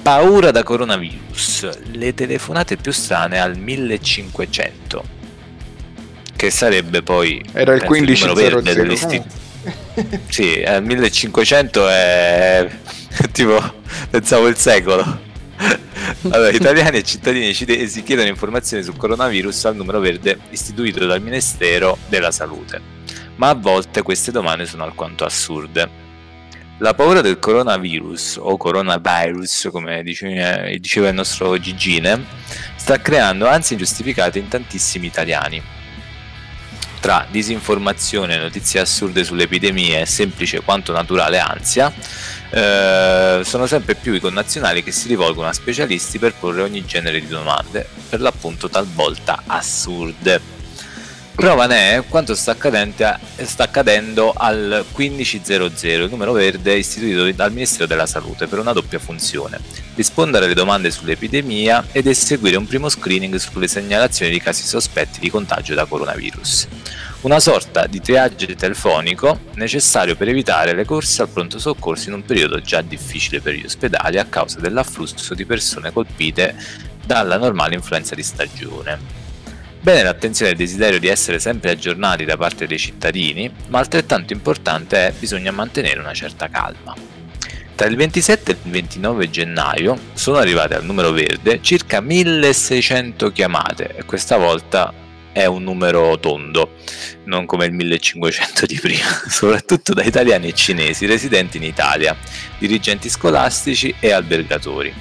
[0.00, 5.04] Paura da coronavirus, le telefonate più strane al 1500.
[6.36, 8.34] Che sarebbe poi Era il penso, numero 1500.
[8.34, 9.42] verde dell'istituto.
[10.28, 12.68] Sì, al 1500 è
[13.34, 13.60] tipo,
[14.08, 15.32] pensavo il secolo.
[16.30, 21.98] Allora, italiani e cittadini cinesi chiedono informazioni sul coronavirus al numero verde istituito dal Ministero
[22.08, 22.80] della Salute.
[23.36, 26.02] Ma a volte queste domande sono alquanto assurde.
[26.78, 32.24] La paura del coronavirus o coronavirus, come dice- diceva il nostro Gigine,
[32.76, 35.62] sta creando ansie ingiustificate in tantissimi italiani
[37.04, 41.92] tra disinformazione, notizie assurde sulle epidemie e semplice quanto naturale ansia,
[42.54, 47.20] eh, sono sempre più i connazionali che si rivolgono a specialisti per porre ogni genere
[47.20, 50.52] di domande, per l'appunto talvolta assurde.
[51.34, 57.52] Prova ne è quanto sta, accadente- sta accadendo al 1500, il numero verde istituito dal
[57.52, 59.58] Ministero della Salute per una doppia funzione,
[59.96, 65.28] rispondere alle domande sull'epidemia ed eseguire un primo screening sulle segnalazioni di casi sospetti di
[65.28, 66.68] contagio da coronavirus.
[67.24, 72.22] Una sorta di triage telefonico necessario per evitare le corse al pronto soccorso in un
[72.22, 76.54] periodo già difficile per gli ospedali a causa dell'afflusso di persone colpite
[77.02, 78.98] dalla normale influenza di stagione.
[79.80, 84.34] Bene l'attenzione e il desiderio di essere sempre aggiornati da parte dei cittadini, ma altrettanto
[84.34, 86.94] importante è bisogna mantenere una certa calma.
[87.74, 93.96] Tra il 27 e il 29 gennaio sono arrivate al numero verde circa 1600 chiamate
[93.96, 94.92] e questa volta
[95.34, 96.76] è un numero tondo,
[97.24, 102.16] non come il 1500 di prima, soprattutto da italiani e cinesi residenti in Italia,
[102.56, 104.94] dirigenti scolastici e albergatori.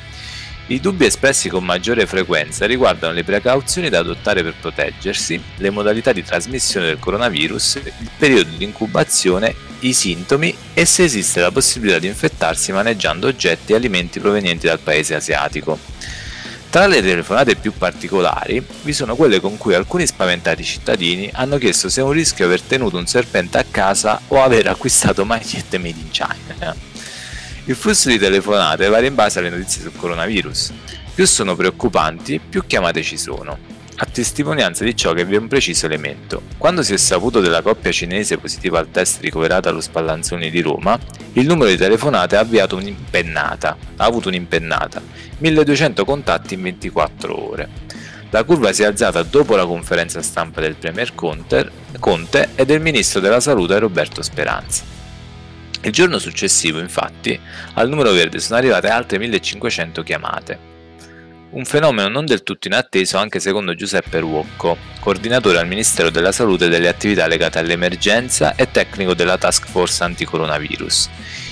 [0.67, 6.11] I dubbi espressi con maggiore frequenza riguardano le precauzioni da adottare per proteggersi, le modalità
[6.13, 11.99] di trasmissione del coronavirus, il periodo di incubazione, i sintomi e se esiste la possibilità
[11.99, 15.77] di infettarsi maneggiando oggetti e alimenti provenienti dal paese asiatico.
[16.73, 21.87] Tra le telefonate più particolari vi sono quelle con cui alcuni spaventati cittadini hanno chiesto
[21.87, 25.99] se è un rischio aver tenuto un serpente a casa o aver acquistato magliette made
[25.99, 26.75] in China.
[27.65, 30.73] Il flusso di telefonate varia in base alle notizie sul coronavirus.
[31.13, 33.72] Più sono preoccupanti, più chiamate ci sono.
[33.95, 36.41] A testimonianza di ciò che vi è un preciso elemento.
[36.57, 40.99] Quando si è saputo della coppia cinese positiva al test ricoverata allo Spallanzoni di Roma,
[41.33, 44.99] il numero di telefonate ha avviato un'impennata, ha avuto un'impennata,
[45.37, 47.69] 1200 contatti in 24 ore.
[48.31, 53.19] La curva si è alzata dopo la conferenza stampa del Premier Conte, e del Ministro
[53.19, 54.83] della Salute Roberto Speranza.
[55.81, 57.39] Il giorno successivo, infatti,
[57.73, 60.72] al numero verde sono arrivate altre 1500 chiamate.
[61.53, 66.67] Un fenomeno non del tutto inatteso anche secondo Giuseppe Ruocco, coordinatore al Ministero della Salute
[66.67, 71.09] delle attività legate all'emergenza e tecnico della task force anticoronavirus.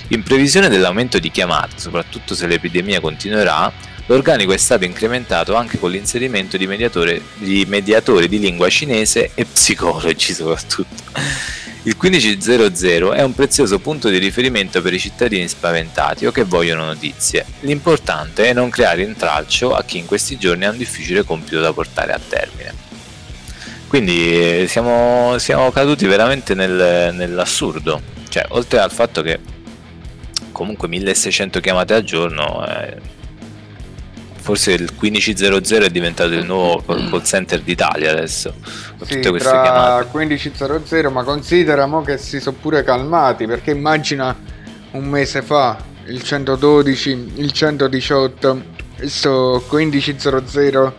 [0.08, 3.72] In previsione dell'aumento di chiamate, soprattutto se l'epidemia continuerà,
[4.08, 6.68] l'organico è stato incrementato anche con l'inserimento di,
[7.36, 11.04] di mediatori di lingua cinese e psicologi soprattutto.
[11.84, 16.86] Il 1500 è un prezioso punto di riferimento per i cittadini spaventati o che vogliono
[16.86, 17.44] notizie.
[17.62, 21.74] L'importante è non creare intralcio a chi in questi giorni ha un difficile compito da
[21.74, 22.72] portare a termine.
[23.88, 28.00] Quindi eh, siamo, siamo caduti veramente nel- nell'assurdo.
[28.30, 29.40] Cioè, oltre al fatto che
[30.52, 32.96] comunque 1600 chiamate al giorno, eh,
[34.38, 38.54] forse il 1500 è diventato il nuovo call call center d'Italia adesso.
[39.04, 40.18] Sì, tutte queste tra chiamate.
[40.18, 44.36] 15.00, ma considera mo che si sono pure calmati, perché immagina
[44.92, 48.64] un mese fa il 112, il 118,
[48.98, 50.94] adesso 15.00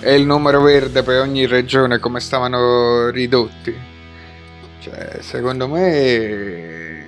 [0.00, 3.74] è il numero verde per ogni regione come stavano ridotti.
[4.80, 7.06] Cioè, secondo me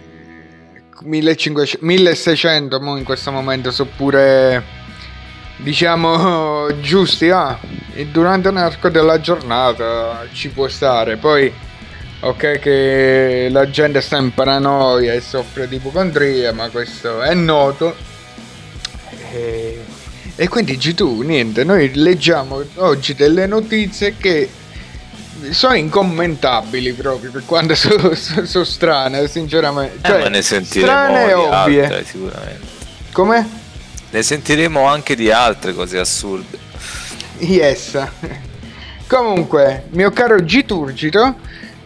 [1.03, 4.64] 1500, 1600 mo in questo momento sono pure
[5.59, 7.59] diciamo giusti ah,
[8.11, 11.52] durante l'arco della giornata ci può stare poi
[12.20, 17.94] ok che la gente sta in paranoia e soffre di ipocondria ma questo è noto
[19.32, 19.84] e,
[20.34, 24.48] e quindi G tu niente noi leggiamo oggi delle notizie che
[25.50, 30.06] sono incommentabili proprio per quanto sono so, so strane, sinceramente.
[30.06, 31.84] Eh, Cioè, ma ne sentiremo strane e ovvie.
[31.84, 32.66] altre sicuramente.
[33.12, 33.57] Come?
[34.11, 36.59] Ne sentiremo anche di altre cose assurde.
[37.38, 37.98] Yes.
[39.06, 41.36] Comunque, mio caro Giturgito,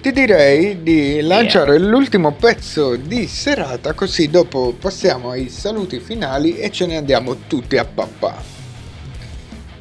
[0.00, 6.70] ti direi di lanciare l'ultimo pezzo di serata, così dopo passiamo ai saluti finali e
[6.70, 8.42] ce ne andiamo tutti a papà.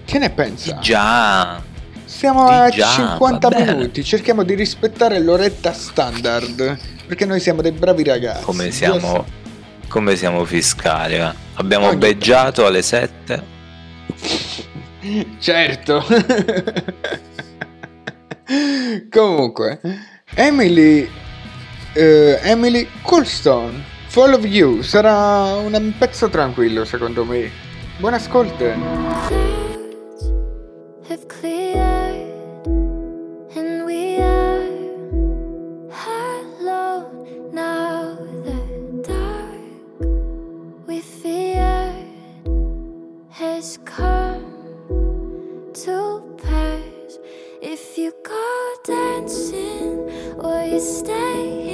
[0.06, 0.78] Che ne pensa?
[0.80, 1.62] Già.
[2.06, 3.74] Siamo Di a già, 50 va bene.
[3.74, 6.78] minuti, cerchiamo di rispettare l'oretta standard,
[7.08, 8.44] perché noi siamo dei bravi ragazzi.
[8.44, 9.26] Come siamo,
[9.92, 11.18] come siamo fiscali.
[11.18, 11.36] va.
[11.56, 13.44] Abbiamo Ogni beggiato alle 7.
[15.40, 16.06] Certo.
[19.10, 19.80] Comunque,
[20.36, 21.10] Emily
[21.94, 27.50] eh, Emily Coolstone, Fall of You sarà un pezzo tranquillo secondo me.
[27.98, 28.66] Buon ascolto.
[31.08, 32.30] have cleared
[33.56, 34.64] and we are
[35.90, 37.91] alone now
[43.78, 44.46] come
[45.74, 47.20] to pass.
[47.62, 50.10] If you go dancing
[50.40, 51.71] or you stay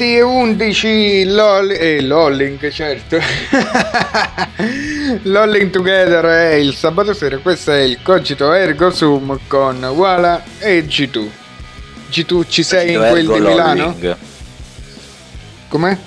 [0.00, 3.18] e 11 lol e lolling certo
[5.24, 10.86] lolling together è il sabato sera questo è il cogito ergo sum con Wala e
[10.86, 11.28] G2
[12.10, 13.84] G2 ci sei in Cogito quel ergo di Milano?
[13.84, 14.16] lolling.
[15.68, 15.98] com'è?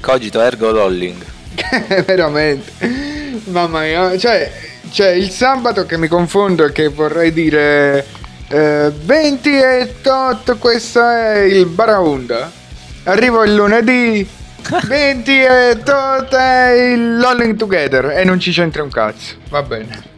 [0.00, 1.22] Cogito ergo lolling.
[2.06, 2.72] veramente
[3.44, 4.50] mamma mia cioè
[4.90, 8.06] c'è il sabato che mi confondo e che vorrei dire
[8.48, 12.60] eh, 20 e 8 questo è il Baraunda
[13.04, 14.26] arrivo il lunedì
[14.86, 20.10] 20 e 8 è il Lolling Together e non ci c'entra un cazzo va bene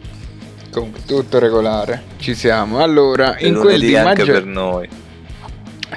[0.71, 4.89] comunque tutto regolare ci siamo allora E in quel lunedì di anche maggio per noi.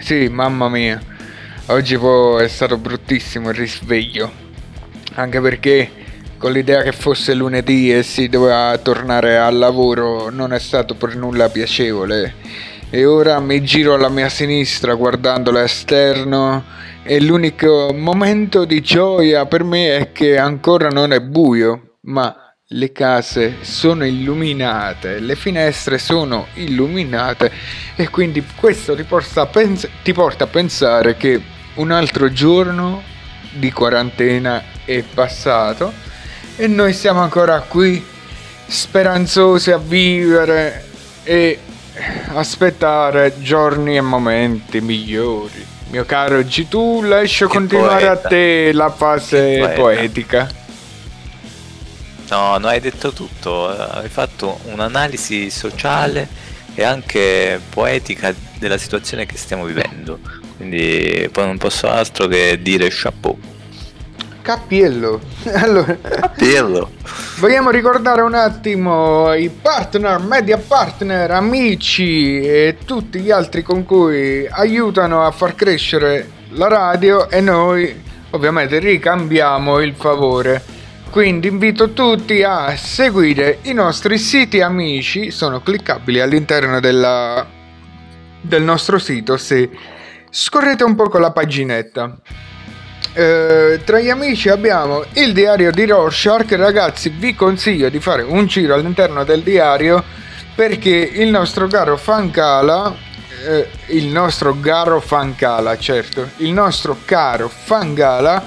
[0.01, 1.01] sì, mamma mia.
[1.67, 4.31] Oggi poi è stato bruttissimo il risveglio.
[5.15, 5.91] Anche perché
[6.37, 11.17] con l'idea che fosse lunedì e si doveva tornare al lavoro non è stato per
[11.17, 12.35] nulla piacevole.
[12.91, 16.65] E ora mi giro alla mia sinistra guardando l'esterno
[17.03, 22.35] e l'unico momento di gioia per me è che ancora non è buio, ma
[22.69, 27.53] le case sono illuminate, le finestre sono illuminate
[27.95, 31.39] e quindi questo ti porta a, pens- ti porta a pensare che
[31.75, 33.03] un altro giorno
[33.53, 35.93] di quarantena è passato
[36.57, 38.03] e noi siamo ancora qui
[38.67, 40.87] speranzosi a vivere
[41.23, 41.59] e
[42.35, 45.65] aspettare giorni e momenti migliori.
[45.91, 48.27] Mio caro G, tu lascio continuare poeta.
[48.27, 49.75] a te la fase Che poeta.
[49.81, 50.51] poetica.
[52.31, 53.69] No, no, hai detto tutto.
[53.69, 56.29] Hai fatto un'analisi sociale
[56.75, 60.19] e anche poetica della situazione che stiamo vivendo.
[60.57, 63.39] Quindi poi non posso altro che dire chapeau.
[64.49, 65.21] Cappiello.
[65.53, 66.93] Allora, Capello.
[67.39, 74.47] vogliamo ricordare un attimo i partner, media partner, amici e tutti gli altri con cui
[74.49, 77.95] aiutano a far crescere la radio e noi
[78.31, 80.63] ovviamente ricambiamo il favore.
[81.11, 87.47] Quindi invito tutti a seguire i nostri siti amici, sono cliccabili all'interno della-
[88.41, 89.69] del nostro sito se
[90.31, 92.17] scorrete un po' con la paginetta.
[93.19, 96.53] Eh, tra gli amici abbiamo il diario di Rorschach.
[96.53, 100.05] Ragazzi, vi consiglio di fare un giro all'interno del diario
[100.55, 102.95] perché il nostro caro Fancala,
[103.45, 108.41] eh, il nostro caro Fancala, certo, il nostro caro Fangala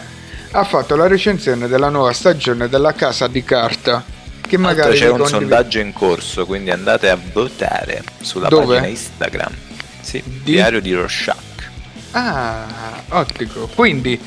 [0.52, 4.02] ha fatto la recensione della nuova stagione della Casa di Carta.
[4.40, 5.38] Che magari c'è un condivido.
[5.38, 8.76] sondaggio in corso, quindi andate a votare sulla Dove?
[8.76, 9.54] pagina Instagram.
[10.00, 11.70] Sì, diario di Rorschach.
[12.12, 13.68] Ah, ottimo.
[13.74, 14.20] Quindi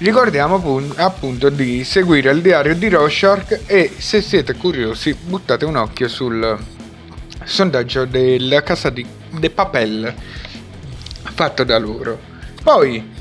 [0.00, 5.76] ricordiamo appun- appunto di seguire il diario di Rorschach e se siete curiosi buttate un
[5.76, 6.58] occhio sul
[7.44, 10.12] sondaggio della casa di De Papel
[11.34, 12.18] fatto da loro.
[12.62, 13.18] Poi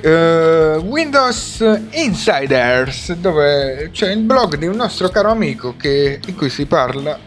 [0.00, 6.50] eh, Windows Insiders dove c'è il blog di un nostro caro amico che- in cui
[6.50, 7.18] si parla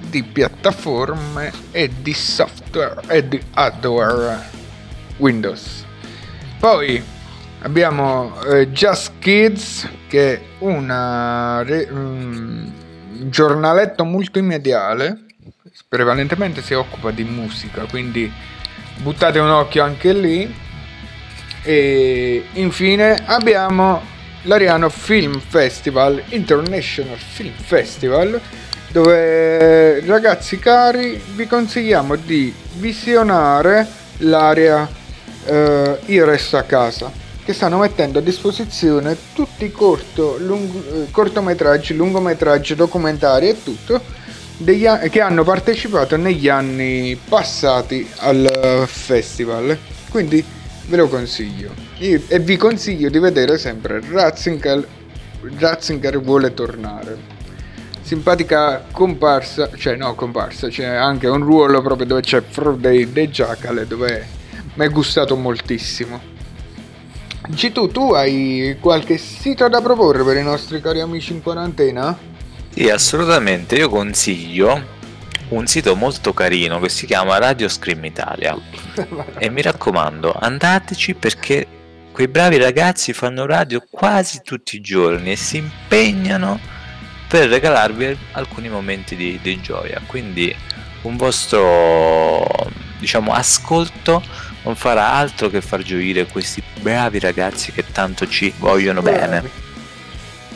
[0.00, 4.42] di piattaforme e di software e di hardware
[5.18, 5.84] Windows.
[6.58, 7.02] Poi
[7.64, 12.70] abbiamo eh, Just Kids che è una re- un
[13.28, 15.24] giornaletto multimediale
[15.88, 18.30] prevalentemente si occupa di musica quindi
[18.96, 20.62] buttate un occhio anche lì.
[21.66, 24.02] E infine abbiamo
[24.42, 28.38] l'Ariano Film Festival International Film Festival
[28.88, 33.86] dove ragazzi cari vi consigliamo di visionare
[34.18, 34.86] l'area
[35.46, 41.94] eh, resto a casa che stanno mettendo a disposizione tutti i corto, lungo- eh, cortometraggi,
[41.94, 44.00] lungometraggi, documentari e tutto
[44.56, 49.76] degli che hanno partecipato negli anni passati al festival.
[50.08, 50.42] Quindi
[50.86, 51.70] ve lo consiglio.
[51.98, 54.86] Io- e vi consiglio di vedere sempre Ratzinger,
[55.58, 57.32] Ratzinger vuole tornare.
[58.00, 63.86] Simpatica comparsa, cioè no comparsa, c'è anche un ruolo proprio dove c'è Friday De Jackal
[63.86, 64.26] dove
[64.74, 66.32] mi è gustato moltissimo.
[67.46, 72.16] G2, tu hai qualche sito da proporre per i nostri cari amici in quarantena?
[72.70, 73.76] Sì, assolutamente.
[73.76, 74.92] Io consiglio
[75.48, 78.56] un sito molto carino che si chiama Radio Scream Italia.
[79.38, 81.66] E mi raccomando, andateci perché
[82.12, 86.58] quei bravi ragazzi fanno radio quasi tutti i giorni e si impegnano
[87.28, 90.00] per regalarvi alcuni momenti di, di gioia.
[90.06, 90.54] Quindi
[91.02, 92.46] un vostro
[92.98, 94.22] diciamo ascolto
[94.64, 99.62] non farà altro che far gioire questi bravi ragazzi che tanto ci vogliono bene.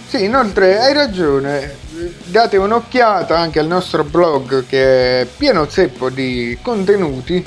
[0.08, 1.76] Sì, inoltre hai ragione,
[2.24, 7.44] date un'occhiata anche al nostro blog che è pieno zeppo di contenuti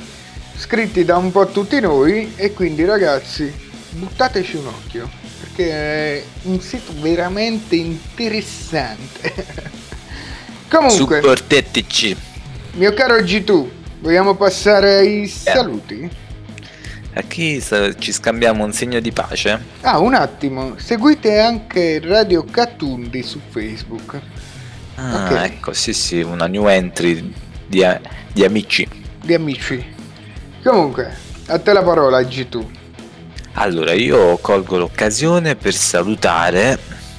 [0.55, 3.51] scritti da un po' tutti noi e quindi ragazzi
[3.89, 5.09] buttateci un occhio
[5.39, 9.33] perché è un sito veramente interessante.
[10.69, 12.15] Comunque, Supporteteci.
[12.73, 13.65] mio caro G2,
[13.99, 16.09] vogliamo passare ai saluti?
[17.27, 17.63] Chi
[17.99, 19.59] ci scambiamo un segno di pace?
[19.81, 24.19] Ah, un attimo, seguite anche Radio Catundi su Facebook.
[24.95, 25.31] Ah, Ok.
[25.43, 27.33] ecco, sì, sì, una new entry
[27.67, 27.85] di,
[28.33, 28.87] di amici.
[29.23, 29.83] di amici.
[30.63, 31.15] Comunque,
[31.47, 32.65] a te la parola G2.
[33.53, 36.77] Allora, io colgo l'occasione per salutare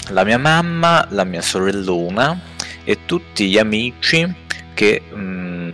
[0.09, 2.41] la mia mamma, la mia sorellona
[2.85, 4.33] e tutti gli amici
[4.75, 5.71] che mm,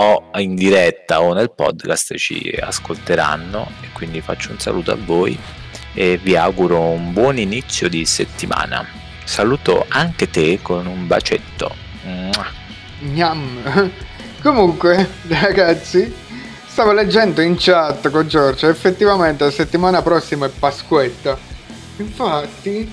[0.00, 5.38] o in diretta o nel podcast ci ascolteranno e quindi faccio un saluto a voi
[5.92, 8.86] e vi auguro un buon inizio di settimana.
[9.24, 11.74] Saluto anche te con un bacetto.
[13.00, 13.90] Gnam.
[14.40, 16.14] Comunque, ragazzi,
[16.64, 21.36] stavo leggendo in chat con Giorgio, effettivamente la settimana prossima è Pasquetta.
[21.96, 22.88] Infatti,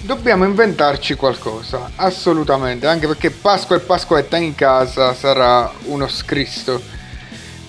[0.00, 6.80] dobbiamo inventarci qualcosa, assolutamente, anche perché Pasqua e Pasquetta in casa sarà uno scristo.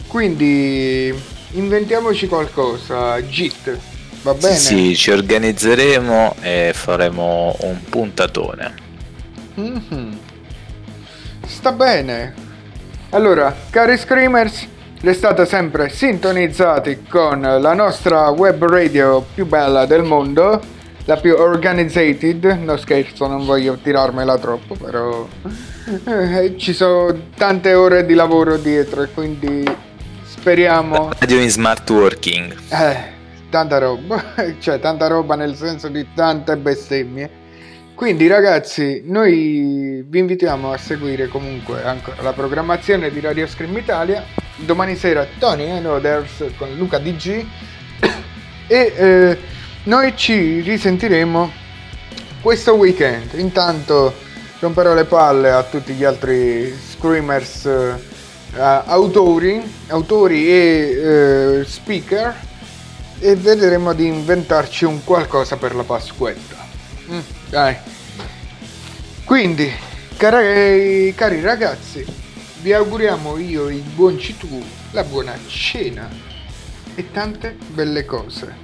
[0.07, 1.13] Quindi,
[1.51, 3.77] inventiamoci qualcosa, Git,
[4.23, 4.55] va bene?
[4.55, 8.73] Sì, ci organizzeremo e faremo un puntatone.
[9.55, 10.19] Mhm.
[11.45, 12.33] Sta bene.
[13.09, 14.67] Allora, cari screamers,
[15.01, 22.43] restate sempre sintonizzati con la nostra web radio più bella del mondo, la più organizzated.
[22.63, 25.27] No scherzo, non voglio tirarmela troppo, però
[26.05, 29.63] eh, ci sono tante ore di lavoro dietro e quindi
[30.23, 32.53] speriamo Radio in smart working.
[32.69, 32.97] eh,
[33.49, 37.39] tanta roba, cioè tanta roba nel senso di tante bestemmie.
[37.93, 44.23] Quindi ragazzi, noi vi invitiamo a seguire comunque ancora la programmazione di Radio Scream Italia.
[44.55, 47.45] Domani sera Tony and Others con Luca DG
[48.67, 49.37] e eh,
[49.83, 51.51] noi ci risentiremo
[52.41, 53.33] questo weekend.
[53.35, 54.13] Intanto
[54.59, 57.99] romperò le palle a tutti gli altri screamers eh,
[58.59, 62.35] autori, autori e eh, speaker
[63.19, 66.57] e vedremo di inventarci un qualcosa per la Pasquetta.
[67.09, 67.19] Mm,
[67.49, 67.77] dai.
[69.23, 69.71] Quindi,
[70.17, 72.05] cari, cari ragazzi,
[72.61, 74.61] vi auguriamo io il buon Citu
[74.91, 76.09] la buona cena
[76.95, 78.60] e tante belle cose.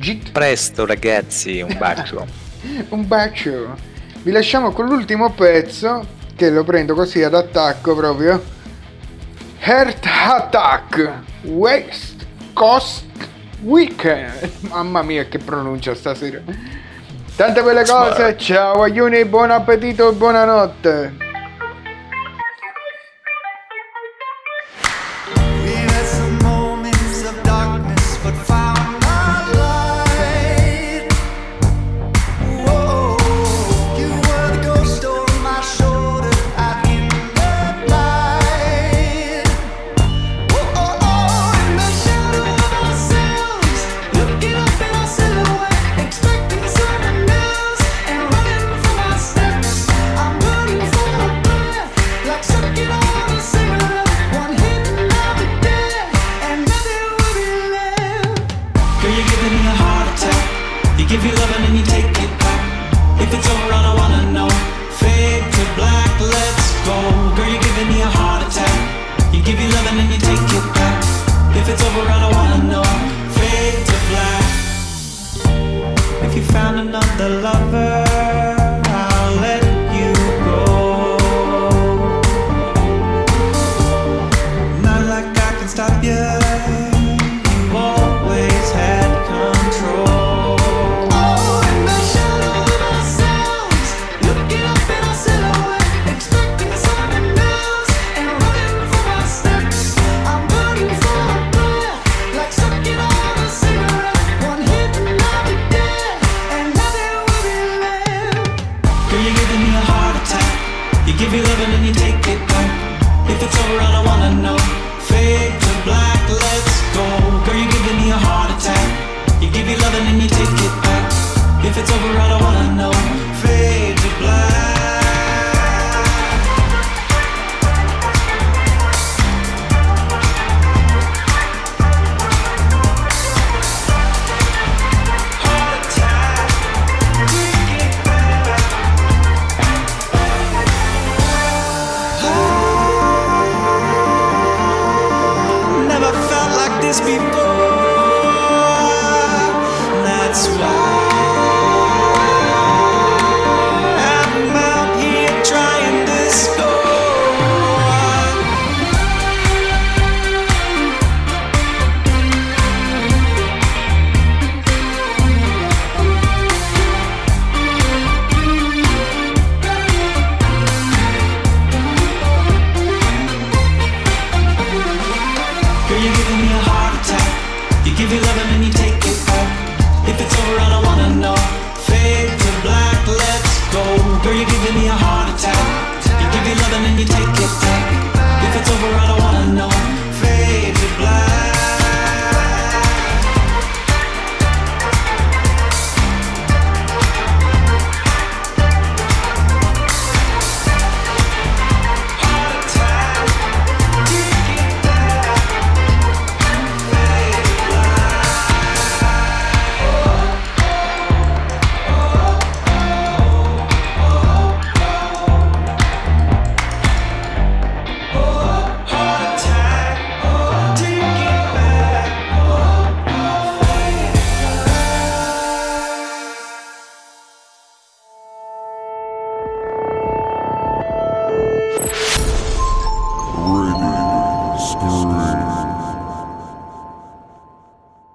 [0.00, 2.26] Git Presto ragazzi, un bacio.
[2.88, 3.76] un bacio.
[4.22, 8.42] Vi lasciamo con l'ultimo pezzo che lo prendo così ad attacco proprio.
[9.60, 13.04] Heart Attack West Coast
[13.60, 14.50] Weekend.
[14.70, 16.40] Mamma mia che pronuncia stasera.
[17.36, 21.29] Tante belle cose, ciao Aiuni, buon appetito e buonanotte.